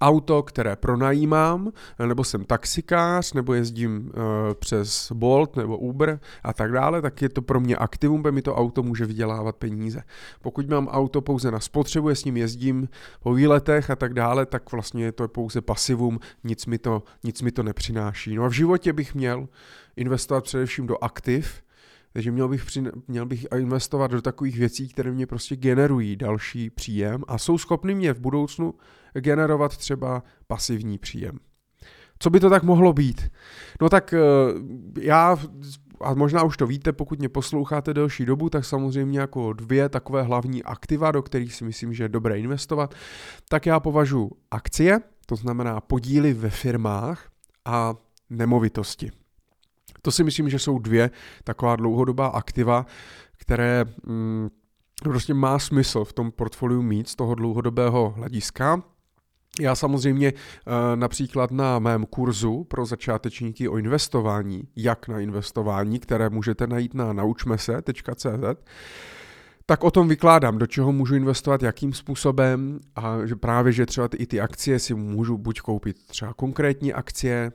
auto, 0.00 0.42
které 0.42 0.76
pronajímám, 0.76 1.72
nebo 2.06 2.24
jsem 2.24 2.44
taxikář, 2.44 3.32
nebo 3.32 3.54
jezdím 3.54 3.96
uh, 4.06 4.54
přes 4.54 5.12
Bolt 5.12 5.56
nebo 5.56 5.78
Uber 5.78 6.20
a 6.42 6.52
tak 6.52 6.72
dále, 6.72 7.02
tak 7.02 7.22
je 7.22 7.28
to 7.28 7.42
pro 7.42 7.60
mě 7.60 7.76
aktivum, 7.76 8.22
protože 8.22 8.32
mi 8.32 8.42
to 8.42 8.54
auto 8.54 8.82
může 8.82 9.06
vydělávat 9.06 9.56
peníze. 9.56 10.02
Pokud 10.42 10.68
mám 10.68 10.88
auto 10.88 11.20
pouze 11.20 11.50
na 11.50 11.60
spotřebu, 11.60 12.08
s 12.08 12.24
ním 12.24 12.36
jezdím 12.36 12.88
po 13.22 13.34
výletech 13.34 13.90
a 13.90 13.96
tak 13.96 14.14
dále, 14.14 14.46
tak 14.46 14.72
vlastně 14.72 15.04
je 15.04 15.12
to 15.12 15.28
pouze 15.28 15.60
pasivum, 15.60 16.20
nic 16.44 16.66
mi 16.66 16.78
to, 16.78 17.02
nic 17.24 17.42
mi 17.42 17.52
to 17.52 17.62
nepřináší. 17.62 18.34
No 18.34 18.44
a 18.44 18.48
v 18.48 18.52
životě 18.52 18.92
bych 18.92 19.14
měl 19.14 19.48
investovat 19.96 20.44
především 20.44 20.86
do 20.86 21.04
aktiv, 21.04 21.62
takže 22.12 22.30
měl 22.30 22.48
bych, 22.48 22.64
při, 22.64 22.84
měl 23.08 23.26
bych 23.26 23.46
investovat 23.56 24.10
do 24.10 24.22
takových 24.22 24.58
věcí, 24.58 24.88
které 24.88 25.10
mě 25.10 25.26
prostě 25.26 25.56
generují 25.56 26.16
další 26.16 26.70
příjem 26.70 27.22
a 27.28 27.38
jsou 27.38 27.58
schopny 27.58 27.94
mě 27.94 28.12
v 28.12 28.20
budoucnu 28.20 28.74
generovat 29.14 29.76
třeba 29.76 30.22
pasivní 30.46 30.98
příjem. 30.98 31.38
Co 32.18 32.30
by 32.30 32.40
to 32.40 32.50
tak 32.50 32.62
mohlo 32.62 32.92
být? 32.92 33.30
No 33.80 33.88
tak 33.88 34.14
eh, 34.14 34.18
já, 35.00 35.36
a 36.00 36.14
možná 36.14 36.42
už 36.42 36.56
to 36.56 36.66
víte, 36.66 36.92
pokud 36.92 37.18
mě 37.18 37.28
posloucháte 37.28 37.94
delší 37.94 38.24
dobu, 38.24 38.50
tak 38.50 38.64
samozřejmě 38.64 39.20
jako 39.20 39.52
dvě 39.52 39.88
takové 39.88 40.22
hlavní 40.22 40.64
aktiva, 40.64 41.12
do 41.12 41.22
kterých 41.22 41.54
si 41.54 41.64
myslím, 41.64 41.94
že 41.94 42.04
je 42.04 42.08
dobré 42.08 42.38
investovat, 42.38 42.94
tak 43.48 43.66
já 43.66 43.80
považuji 43.80 44.30
akcie, 44.50 45.00
to 45.26 45.36
znamená 45.36 45.80
podíly 45.80 46.32
ve 46.32 46.50
firmách 46.50 47.30
a 47.64 47.94
nemovitosti. 48.30 49.10
To 50.02 50.10
si 50.10 50.24
myslím, 50.24 50.48
že 50.48 50.58
jsou 50.58 50.78
dvě 50.78 51.10
taková 51.44 51.76
dlouhodobá 51.76 52.26
aktiva, 52.26 52.86
které 53.36 53.84
mm, 54.06 54.48
prostě 55.02 55.34
má 55.34 55.58
smysl 55.58 56.04
v 56.04 56.12
tom 56.12 56.32
portfoliu 56.32 56.82
mít 56.82 57.08
z 57.08 57.16
toho 57.16 57.34
dlouhodobého 57.34 58.14
hlediska. 58.16 58.82
Já 59.60 59.74
samozřejmě 59.74 60.28
eh, 60.28 60.96
například 60.96 61.50
na 61.50 61.78
mém 61.78 62.06
kurzu 62.06 62.64
pro 62.64 62.86
začátečníky 62.86 63.68
o 63.68 63.76
investování, 63.76 64.62
jak 64.76 65.08
na 65.08 65.20
investování, 65.20 65.98
které 65.98 66.28
můžete 66.30 66.66
najít 66.66 66.94
na 66.94 67.12
naučmese.cz, 67.12 68.26
tak 69.66 69.84
o 69.84 69.90
tom 69.90 70.08
vykládám, 70.08 70.58
do 70.58 70.66
čeho 70.66 70.92
můžu 70.92 71.14
investovat, 71.14 71.62
jakým 71.62 71.92
způsobem 71.92 72.80
a 72.96 73.26
že 73.26 73.36
právě, 73.36 73.72
že 73.72 73.86
třeba 73.86 74.08
i 74.16 74.26
ty 74.26 74.40
akcie 74.40 74.78
si 74.78 74.94
můžu 74.94 75.38
buď 75.38 75.60
koupit 75.60 76.06
třeba 76.06 76.34
konkrétní 76.34 76.92
akcie, 76.92 77.52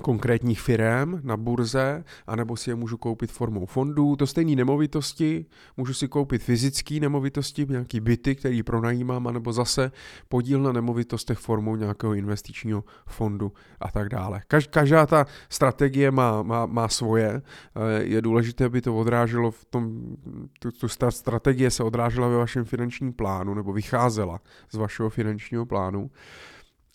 konkrétních 0.00 0.60
firm 0.60 1.20
na 1.22 1.36
burze, 1.36 2.04
anebo 2.26 2.56
si 2.56 2.70
je 2.70 2.74
můžu 2.74 2.96
koupit 2.96 3.32
formou 3.32 3.66
fondů. 3.66 4.16
To 4.16 4.26
stejné 4.26 4.56
nemovitosti, 4.56 5.46
můžu 5.76 5.94
si 5.94 6.08
koupit 6.08 6.42
fyzické 6.42 7.00
nemovitosti, 7.00 7.66
nějaký 7.68 8.00
byty, 8.00 8.34
který 8.34 8.62
pronajímám, 8.62 9.26
anebo 9.26 9.52
zase 9.52 9.92
podíl 10.28 10.62
na 10.62 10.72
nemovitostech 10.72 11.38
formou 11.38 11.76
nějakého 11.76 12.14
investičního 12.14 12.84
fondu 13.06 13.52
a 13.80 13.90
tak 13.90 14.08
dále. 14.08 14.40
Každá 14.70 15.06
ta 15.06 15.26
strategie 15.48 16.10
má, 16.10 16.42
má, 16.42 16.66
má 16.66 16.88
svoje. 16.88 17.42
Eh, 17.42 18.02
je 18.02 18.22
důležité, 18.22 18.64
aby 18.64 18.80
to 18.80 18.96
odráželo 18.96 19.50
v 19.50 19.64
tom, 19.64 20.16
tu, 20.58 20.70
tu 20.70 20.88
strategie 21.10 21.70
se 21.70 21.82
odrážela 21.82 22.28
ve 22.28 22.36
vašem 22.36 22.64
finančním 22.64 23.12
plánu, 23.12 23.54
nebo 23.54 23.72
vycházela 23.72 24.40
z 24.72 24.76
vašeho 24.76 25.10
finančního 25.10 25.66
plánu. 25.66 26.10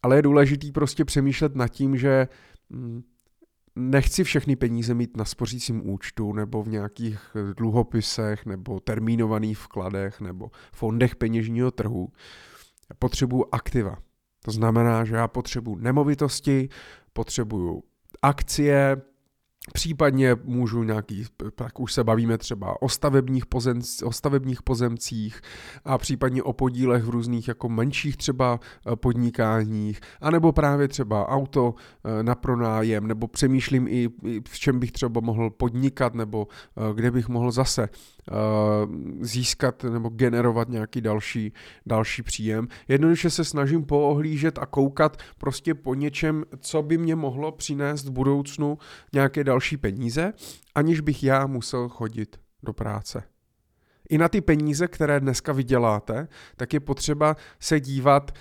Ale 0.04 0.16
je 0.16 0.22
důležité 0.22 0.68
prostě 0.72 1.06
přemýšlet 1.06 1.56
nad 1.56 1.68
tím, 1.68 1.98
že 1.98 2.28
nechci 3.76 4.24
všechny 4.24 4.56
peníze 4.56 4.94
mít 4.94 5.18
na 5.18 5.26
spořícím 5.26 5.90
účtu 5.90 6.34
nebo 6.34 6.64
v 6.64 6.68
nějakých 6.68 7.20
dluhopisech 7.58 8.46
nebo 8.46 8.80
termínovaných 8.80 9.58
vkladech 9.58 10.22
nebo 10.22 10.52
fondech 10.74 11.16
peněžního 11.16 11.72
trhu. 11.72 12.12
Potřebuju 13.00 13.46
aktiva. 13.52 13.98
To 14.46 14.52
znamená, 14.52 15.06
že 15.06 15.16
já 15.16 15.28
potřebuji 15.28 15.76
nemovitosti, 15.76 16.70
potřebuju 17.14 17.84
akcie, 18.22 19.02
Případně 19.74 20.36
můžu 20.44 20.84
nějaký, 20.84 21.26
tak 21.56 21.80
už 21.80 21.94
se 21.94 22.04
bavíme 22.04 22.38
třeba 22.38 22.82
o 22.82 22.90
stavebních, 22.90 23.46
pozem, 23.46 23.82
o 24.04 24.12
stavebních 24.12 24.62
pozemcích 24.62 25.42
a 25.86 25.98
případně 25.98 26.44
o 26.44 26.54
podílech 26.54 27.04
v 27.04 27.10
různých 27.10 27.48
jako 27.48 27.70
menších 27.70 28.18
třeba 28.18 28.60
eh, 28.60 28.96
podnikáních, 28.96 30.02
anebo 30.22 30.52
právě 30.52 30.88
třeba 30.88 31.28
auto 31.30 31.76
eh, 32.04 32.24
na 32.24 32.36
pronájem, 32.36 33.08
nebo 33.08 33.28
přemýšlím 33.28 33.88
i, 33.88 34.10
v 34.48 34.60
čem 34.60 34.80
bych 34.80 34.92
třeba 34.92 35.22
mohl 35.22 35.50
podnikat, 35.50 36.16
nebo 36.16 36.48
eh, 36.50 36.94
kde 36.94 37.12
bych 37.12 37.30
mohl 37.30 37.52
zase 37.52 37.90
získat 39.22 39.84
nebo 39.84 40.10
generovat 40.10 40.70
nějaký 40.70 41.02
další, 41.02 41.54
další 41.86 42.24
příjem. 42.24 42.68
Jednoduše 42.88 43.30
se 43.30 43.46
snažím 43.46 43.86
poohlížet 43.86 44.60
a 44.60 44.66
koukat 44.66 45.18
prostě 45.38 45.74
po 45.74 45.96
něčem, 45.96 46.44
co 46.60 46.82
by 46.82 46.98
mě 46.98 47.16
mohlo 47.16 47.52
přinést 47.52 48.06
v 48.06 48.12
budoucnu 48.12 48.78
nějaké 49.14 49.44
další 49.44 49.78
peníze, 49.78 50.34
aniž 50.76 51.00
bych 51.00 51.24
já 51.24 51.48
musel 51.48 51.90
chodit 51.90 52.40
do 52.64 52.74
práce. 52.74 53.24
I 54.10 54.18
na 54.18 54.30
ty 54.30 54.42
peníze, 54.42 54.88
které 54.88 55.20
dneska 55.20 55.54
vyděláte, 55.54 56.28
tak 56.56 56.74
je 56.74 56.80
potřeba 56.80 57.36
se 57.60 57.80
dívat, 57.80 58.32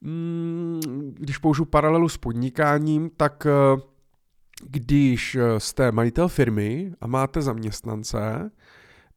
mm, 0.00 0.80
když 1.14 1.38
použiju 1.38 1.64
paralelu 1.64 2.08
s 2.08 2.16
podnikáním, 2.16 3.10
tak 3.16 3.46
eh, 3.46 3.80
když 4.66 5.34
eh, 5.34 5.60
jste 5.60 5.92
majitel 5.92 6.28
firmy 6.28 6.92
a 7.00 7.06
máte 7.06 7.42
zaměstnance, 7.42 8.50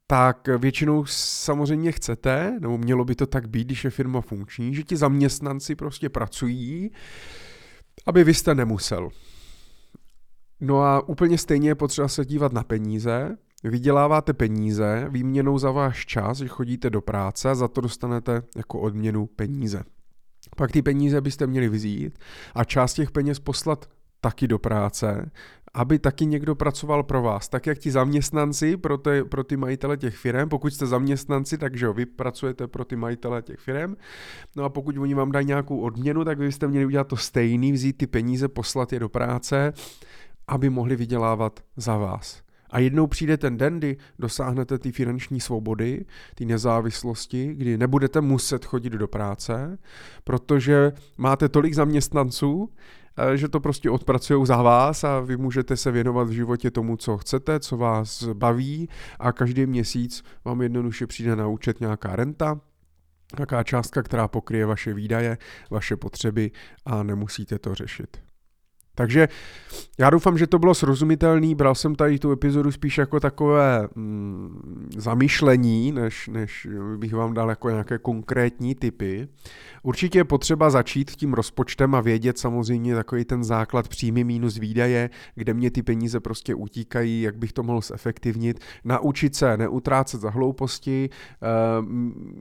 tak 0.08 0.48
většinou 0.58 1.06
samozřejmě 1.06 1.92
chcete, 1.92 2.58
nebo 2.62 2.78
mělo 2.78 3.06
by 3.06 3.16
to 3.16 3.28
tak 3.28 3.50
být, 3.50 3.68
když 3.68 3.84
je 3.84 3.90
firma 3.90 4.22
funkční, 4.22 4.76
že 4.76 4.84
ti 4.84 4.98
zaměstnanci 4.98 5.76
prostě 5.76 6.10
pracují, 6.10 6.92
aby 8.06 8.24
vy 8.24 8.34
jste 8.34 8.56
nemusel. 8.56 9.10
No 10.62 10.82
a 10.82 11.08
úplně 11.08 11.38
stejně 11.38 11.70
je 11.70 11.76
potřeba 11.76 12.08
se 12.08 12.26
dívat 12.26 12.54
na 12.54 12.64
peníze. 12.64 13.38
Vyděláváte 13.64 14.34
peníze 14.34 15.08
výměnou 15.10 15.58
za 15.58 15.72
váš 15.72 16.06
čas, 16.06 16.38
že 16.38 16.48
chodíte 16.48 16.90
do 16.90 17.02
práce 17.02 17.50
a 17.50 17.56
za 17.56 17.68
to 17.68 17.82
dostanete 17.82 18.44
jako 18.56 18.80
odměnu 18.80 19.26
peníze. 19.26 19.84
Pak 20.58 20.72
ty 20.72 20.82
peníze 20.82 21.22
byste 21.22 21.48
měli 21.48 21.70
vzít 21.70 22.20
a 22.56 22.64
část 22.64 22.94
těch 22.94 23.12
peněz 23.12 23.40
poslat 23.40 23.90
taky 24.24 24.48
do 24.48 24.60
práce, 24.60 25.32
aby 25.74 26.00
taky 26.00 26.26
někdo 26.26 26.56
pracoval 26.56 27.04
pro 27.04 27.22
vás. 27.22 27.50
Tak 27.50 27.68
jak 27.68 27.78
ti 27.78 27.92
zaměstnanci 27.92 28.78
pro 28.78 28.98
ty, 28.98 29.24
pro 29.24 29.44
ty 29.44 29.58
majitele 29.58 29.98
těch 29.98 30.16
firm, 30.16 30.50
pokud 30.50 30.74
jste 30.74 30.86
zaměstnanci, 30.86 31.58
takže 31.58 31.90
vy 31.90 32.06
pracujete 32.06 32.68
pro 32.68 32.86
ty 32.86 32.96
majitele 32.96 33.42
těch 33.42 33.60
firm, 33.60 33.96
no 34.56 34.64
a 34.64 34.70
pokud 34.70 34.98
oni 34.98 35.14
vám 35.14 35.32
dají 35.32 35.46
nějakou 35.46 35.80
odměnu, 35.80 36.24
tak 36.26 36.40
vy 36.40 36.46
byste 36.46 36.68
měli 36.68 36.86
udělat 36.86 37.08
to 37.08 37.18
stejný, 37.18 37.72
vzít 37.72 37.98
ty 37.98 38.08
peníze, 38.08 38.48
poslat 38.48 38.94
je 38.94 39.00
do 39.00 39.10
práce, 39.10 39.74
aby 40.48 40.70
mohli 40.70 40.96
vydělávat 40.96 41.60
za 41.78 41.98
vás. 41.98 42.44
A 42.70 42.80
jednou 42.80 43.08
přijde 43.08 43.38
ten 43.38 43.58
den, 43.58 43.78
kdy 43.78 43.98
dosáhnete 44.20 44.80
ty 44.80 44.92
finanční 44.92 45.40
svobody, 45.40 46.06
ty 46.36 46.46
nezávislosti, 46.46 47.54
kdy 47.54 47.78
nebudete 47.78 48.22
muset 48.22 48.66
chodit 48.66 48.90
do 48.90 49.08
práce, 49.08 49.78
protože 50.24 50.92
máte 51.18 51.50
tolik 51.50 51.74
zaměstnanců, 51.74 52.70
že 53.36 53.48
to 53.48 53.60
prostě 53.60 53.90
odpracují 53.90 54.46
za 54.46 54.62
vás 54.62 55.04
a 55.04 55.20
vy 55.20 55.38
můžete 55.38 55.78
se 55.78 55.92
věnovat 55.92 56.28
v 56.28 56.32
životě 56.32 56.72
tomu, 56.72 56.98
co 56.98 57.18
chcete, 57.18 57.60
co 57.60 57.78
vás 57.78 58.24
baví 58.24 58.90
a 59.20 59.32
každý 59.32 59.66
měsíc 59.66 60.24
vám 60.46 60.62
jednoduše 60.62 61.08
přijde 61.08 61.36
na 61.36 61.48
účet 61.48 61.80
nějaká 61.80 62.16
renta, 62.16 62.60
nějaká 63.38 63.64
částka, 63.64 64.04
která 64.04 64.28
pokryje 64.28 64.66
vaše 64.66 64.94
výdaje, 64.94 65.38
vaše 65.72 65.98
potřeby 65.98 66.52
a 66.86 67.04
nemusíte 67.04 67.60
to 67.60 67.76
řešit. 67.76 68.33
Takže 68.96 69.28
já 70.00 70.10
doufám, 70.10 70.38
že 70.38 70.48
to 70.48 70.60
bylo 70.60 70.74
srozumitelný. 70.74 71.56
Bral 71.56 71.76
jsem 71.76 71.96
tady 71.96 72.20
tu 72.20 72.32
epizodu 72.32 72.72
spíš 72.72 72.98
jako 72.98 73.20
takové 73.20 73.88
mm, 73.96 74.90
zamýšlení, 74.98 75.92
než, 75.92 76.28
než 76.28 76.68
bych 76.98 77.14
vám 77.14 77.34
dal 77.34 77.50
jako 77.50 77.70
nějaké 77.70 77.98
konkrétní 77.98 78.76
typy. 78.76 79.28
Určitě 79.84 80.20
je 80.20 80.24
potřeba 80.24 80.70
začít 80.70 81.12
tím 81.12 81.34
rozpočtem 81.34 81.96
a 81.96 82.02
vědět 82.02 82.38
samozřejmě 82.38 82.96
takový 82.96 83.26
ten 83.26 83.44
základ 83.44 83.88
příjmy 83.88 84.24
minus 84.24 84.58
výdaje, 84.58 85.10
kde 85.36 85.54
mě 85.54 85.72
ty 85.72 85.84
peníze 85.84 86.20
prostě 86.20 86.56
utíkají, 86.56 87.22
jak 87.22 87.38
bych 87.38 87.54
to 87.54 87.64
mohl 87.64 87.82
zefektivnit. 87.82 88.60
Naučit 88.84 89.36
se 89.36 89.58
neutrácet 89.58 90.22
za 90.22 90.30
hlouposti, 90.30 91.10
eh, 91.10 91.48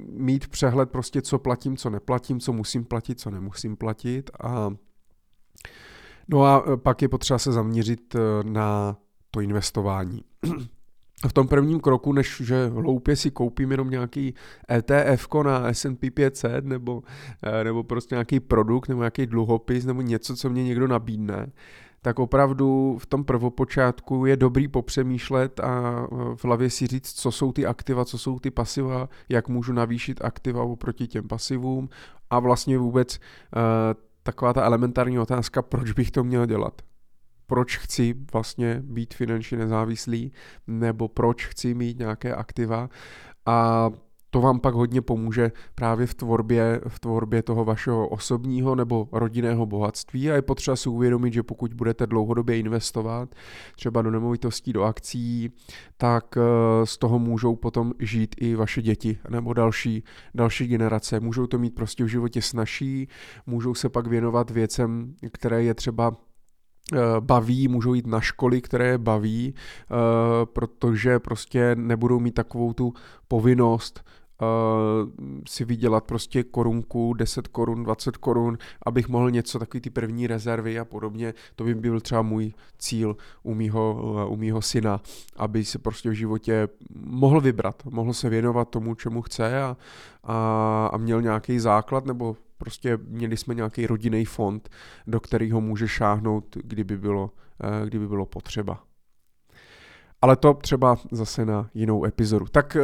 mít 0.08 0.48
přehled 0.48 0.90
prostě, 0.90 1.22
co 1.22 1.38
platím, 1.38 1.76
co 1.76 1.90
neplatím, 1.90 2.40
co 2.40 2.52
musím 2.52 2.84
platit, 2.84 3.20
co 3.20 3.30
nemusím 3.30 3.76
platit 3.76 4.30
a 4.40 4.70
No 6.28 6.44
a 6.44 6.64
eh, 6.66 6.76
pak 6.76 7.02
je 7.02 7.08
potřeba 7.08 7.38
se 7.38 7.52
zaměřit 7.52 8.16
na 8.42 8.96
to 9.30 9.40
investování. 9.40 10.20
v 11.28 11.32
tom 11.32 11.48
prvním 11.48 11.80
kroku, 11.80 12.12
než 12.12 12.42
že 12.44 12.66
hloupě 12.66 13.16
si 13.16 13.30
koupím 13.30 13.70
jenom 13.70 13.90
nějaký 13.90 14.34
ETF 14.70 15.28
na 15.42 15.68
S&P 15.74 16.10
500 16.10 16.64
nebo, 16.64 17.02
nebo 17.62 17.84
prostě 17.84 18.14
nějaký 18.14 18.40
produkt 18.40 18.88
nebo 18.88 19.00
nějaký 19.00 19.26
dluhopis 19.26 19.84
nebo 19.84 20.02
něco, 20.02 20.36
co 20.36 20.50
mě 20.50 20.64
někdo 20.64 20.88
nabídne, 20.88 21.52
tak 22.02 22.18
opravdu 22.18 22.98
v 23.00 23.06
tom 23.06 23.24
prvopočátku 23.24 24.26
je 24.26 24.36
dobrý 24.36 24.68
popřemýšlet 24.68 25.60
a 25.60 26.06
v 26.36 26.44
hlavě 26.44 26.70
si 26.70 26.86
říct, 26.86 27.12
co 27.12 27.32
jsou 27.32 27.52
ty 27.52 27.66
aktiva, 27.66 28.04
co 28.04 28.18
jsou 28.18 28.38
ty 28.38 28.50
pasiva, 28.50 29.08
jak 29.28 29.48
můžu 29.48 29.72
navýšit 29.72 30.24
aktiva 30.24 30.62
oproti 30.62 31.06
těm 31.06 31.28
pasivům 31.28 31.88
a 32.30 32.38
vlastně 32.38 32.78
vůbec 32.78 33.18
taková 34.22 34.52
ta 34.52 34.64
elementární 34.64 35.18
otázka, 35.18 35.62
proč 35.62 35.92
bych 35.92 36.10
to 36.10 36.24
měl 36.24 36.46
dělat? 36.46 36.82
Proč 37.46 37.76
chci 37.76 38.14
vlastně 38.32 38.82
být 38.84 39.14
finančně 39.14 39.58
nezávislý, 39.58 40.32
nebo 40.66 41.08
proč 41.08 41.46
chci 41.46 41.74
mít 41.74 41.98
nějaké 41.98 42.34
aktiva? 42.34 42.88
A 43.46 43.90
to 44.32 44.40
vám 44.40 44.60
pak 44.60 44.74
hodně 44.74 45.00
pomůže 45.00 45.52
právě 45.74 46.06
v 46.06 46.14
tvorbě, 46.14 46.80
v 46.88 47.00
tvorbě 47.00 47.42
toho 47.42 47.64
vašeho 47.64 48.08
osobního 48.08 48.74
nebo 48.74 49.08
rodinného 49.12 49.66
bohatství 49.66 50.30
a 50.30 50.34
je 50.34 50.42
potřeba 50.42 50.76
si 50.76 50.88
uvědomit, 50.88 51.32
že 51.32 51.42
pokud 51.42 51.74
budete 51.74 52.06
dlouhodobě 52.06 52.58
investovat 52.58 53.34
třeba 53.76 54.02
do 54.02 54.10
nemovitostí, 54.10 54.72
do 54.72 54.82
akcí, 54.82 55.52
tak 55.96 56.36
eh, 56.36 56.40
z 56.86 56.98
toho 56.98 57.18
můžou 57.18 57.56
potom 57.56 57.92
žít 57.98 58.34
i 58.38 58.54
vaše 58.54 58.82
děti 58.82 59.18
nebo 59.28 59.52
další, 59.52 60.04
další 60.34 60.66
generace. 60.66 61.20
Můžou 61.20 61.46
to 61.46 61.58
mít 61.58 61.74
prostě 61.74 62.04
v 62.04 62.08
životě 62.08 62.42
snažší, 62.42 63.08
můžou 63.46 63.74
se 63.74 63.88
pak 63.88 64.06
věnovat 64.06 64.50
věcem, 64.50 65.14
které 65.32 65.62
je 65.62 65.74
třeba 65.74 66.16
eh, 66.92 66.98
baví, 67.20 67.68
můžou 67.68 67.94
jít 67.94 68.06
na 68.06 68.20
školy, 68.20 68.60
které 68.60 68.86
je 68.86 68.98
baví, 68.98 69.54
eh, 69.54 69.94
protože 70.44 71.18
prostě 71.18 71.76
nebudou 71.76 72.20
mít 72.20 72.34
takovou 72.34 72.72
tu 72.72 72.92
povinnost 73.28 74.04
si 75.48 75.64
vydělat 75.64 76.04
prostě 76.04 76.42
korunku, 76.42 77.14
10 77.14 77.48
korun, 77.48 77.84
20 77.84 78.16
korun, 78.16 78.58
abych 78.86 79.08
mohl 79.08 79.30
něco, 79.30 79.58
takový 79.58 79.80
ty 79.80 79.90
první 79.90 80.26
rezervy 80.26 80.78
a 80.78 80.84
podobně. 80.84 81.34
To 81.56 81.64
by 81.64 81.74
byl 81.74 82.00
třeba 82.00 82.22
můj 82.22 82.52
cíl 82.78 83.16
u 83.42 83.54
mýho, 83.54 84.26
u 84.28 84.36
mýho 84.36 84.62
syna, 84.62 85.00
aby 85.36 85.64
se 85.64 85.78
prostě 85.78 86.10
v 86.10 86.12
životě 86.12 86.68
mohl 86.94 87.40
vybrat, 87.40 87.82
mohl 87.84 88.12
se 88.12 88.28
věnovat 88.28 88.68
tomu, 88.68 88.94
čemu 88.94 89.22
chce 89.22 89.62
a, 89.62 89.76
a, 90.24 90.86
a 90.92 90.96
měl 90.96 91.22
nějaký 91.22 91.58
základ 91.58 92.06
nebo 92.06 92.36
prostě 92.58 92.98
měli 93.08 93.36
jsme 93.36 93.54
nějaký 93.54 93.86
rodinný 93.86 94.24
fond, 94.24 94.68
do 95.06 95.20
kterého 95.20 95.60
může 95.60 95.88
šáhnout, 95.88 96.56
kdyby 96.64 96.96
bylo, 96.96 97.30
eh, 97.62 97.86
kdyby 97.86 98.08
bylo 98.08 98.26
potřeba. 98.26 98.82
Ale 100.22 100.36
to 100.36 100.54
třeba 100.54 100.96
zase 101.10 101.44
na 101.44 101.70
jinou 101.74 102.04
epizodu. 102.04 102.46
Tak 102.46 102.76
eh, 102.76 102.80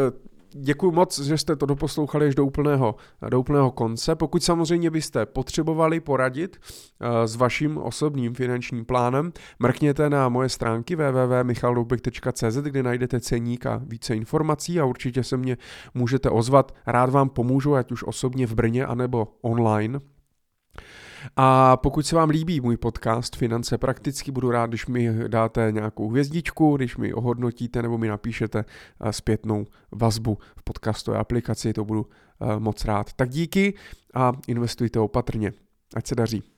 Děkuji 0.52 0.90
moc, 0.90 1.18
že 1.18 1.38
jste 1.38 1.56
to 1.56 1.66
doposlouchali 1.66 2.26
až 2.26 2.34
do 2.34 2.44
úplného, 2.44 2.94
do 3.28 3.40
úplného 3.40 3.70
konce. 3.70 4.14
Pokud 4.14 4.44
samozřejmě 4.44 4.90
byste 4.90 5.26
potřebovali 5.26 6.00
poradit 6.00 6.56
uh, 6.56 7.08
s 7.24 7.36
vaším 7.36 7.78
osobním 7.78 8.34
finančním 8.34 8.84
plánem, 8.84 9.32
mrkněte 9.58 10.10
na 10.10 10.28
moje 10.28 10.48
stránky 10.48 10.96
www.michaldoubek.cz, 10.96 12.56
kde 12.56 12.82
najdete 12.82 13.20
ceník 13.20 13.66
a 13.66 13.82
více 13.86 14.16
informací 14.16 14.80
a 14.80 14.84
určitě 14.84 15.24
se 15.24 15.36
mě 15.36 15.56
můžete 15.94 16.30
ozvat. 16.30 16.74
Rád 16.86 17.10
vám 17.10 17.28
pomůžu, 17.28 17.74
ať 17.74 17.92
už 17.92 18.02
osobně 18.02 18.46
v 18.46 18.54
Brně, 18.54 18.86
anebo 18.86 19.28
online. 19.40 20.00
A 21.36 21.76
pokud 21.76 22.06
se 22.06 22.16
vám 22.16 22.30
líbí 22.30 22.60
můj 22.60 22.76
podcast 22.76 23.36
Finance 23.36 23.78
prakticky, 23.78 24.30
budu 24.30 24.50
rád, 24.50 24.66
když 24.66 24.86
mi 24.86 25.28
dáte 25.28 25.68
nějakou 25.72 26.08
hvězdičku, 26.08 26.76
když 26.76 26.96
mi 26.96 27.14
ohodnotíte 27.14 27.82
nebo 27.82 27.98
mi 27.98 28.08
napíšete 28.08 28.64
eh, 29.00 29.12
zpětnou 29.12 29.66
vazbu 29.92 30.38
v 30.56 30.62
podcastové 30.62 31.18
aplikaci, 31.18 31.72
to 31.72 31.84
budu 31.84 32.06
eh, 32.40 32.60
moc 32.60 32.84
rád. 32.84 33.12
Tak 33.12 33.28
díky 33.28 33.74
a 34.14 34.32
investujte 34.46 35.00
opatrně. 35.00 35.52
Ať 35.94 36.06
se 36.06 36.14
daří. 36.14 36.57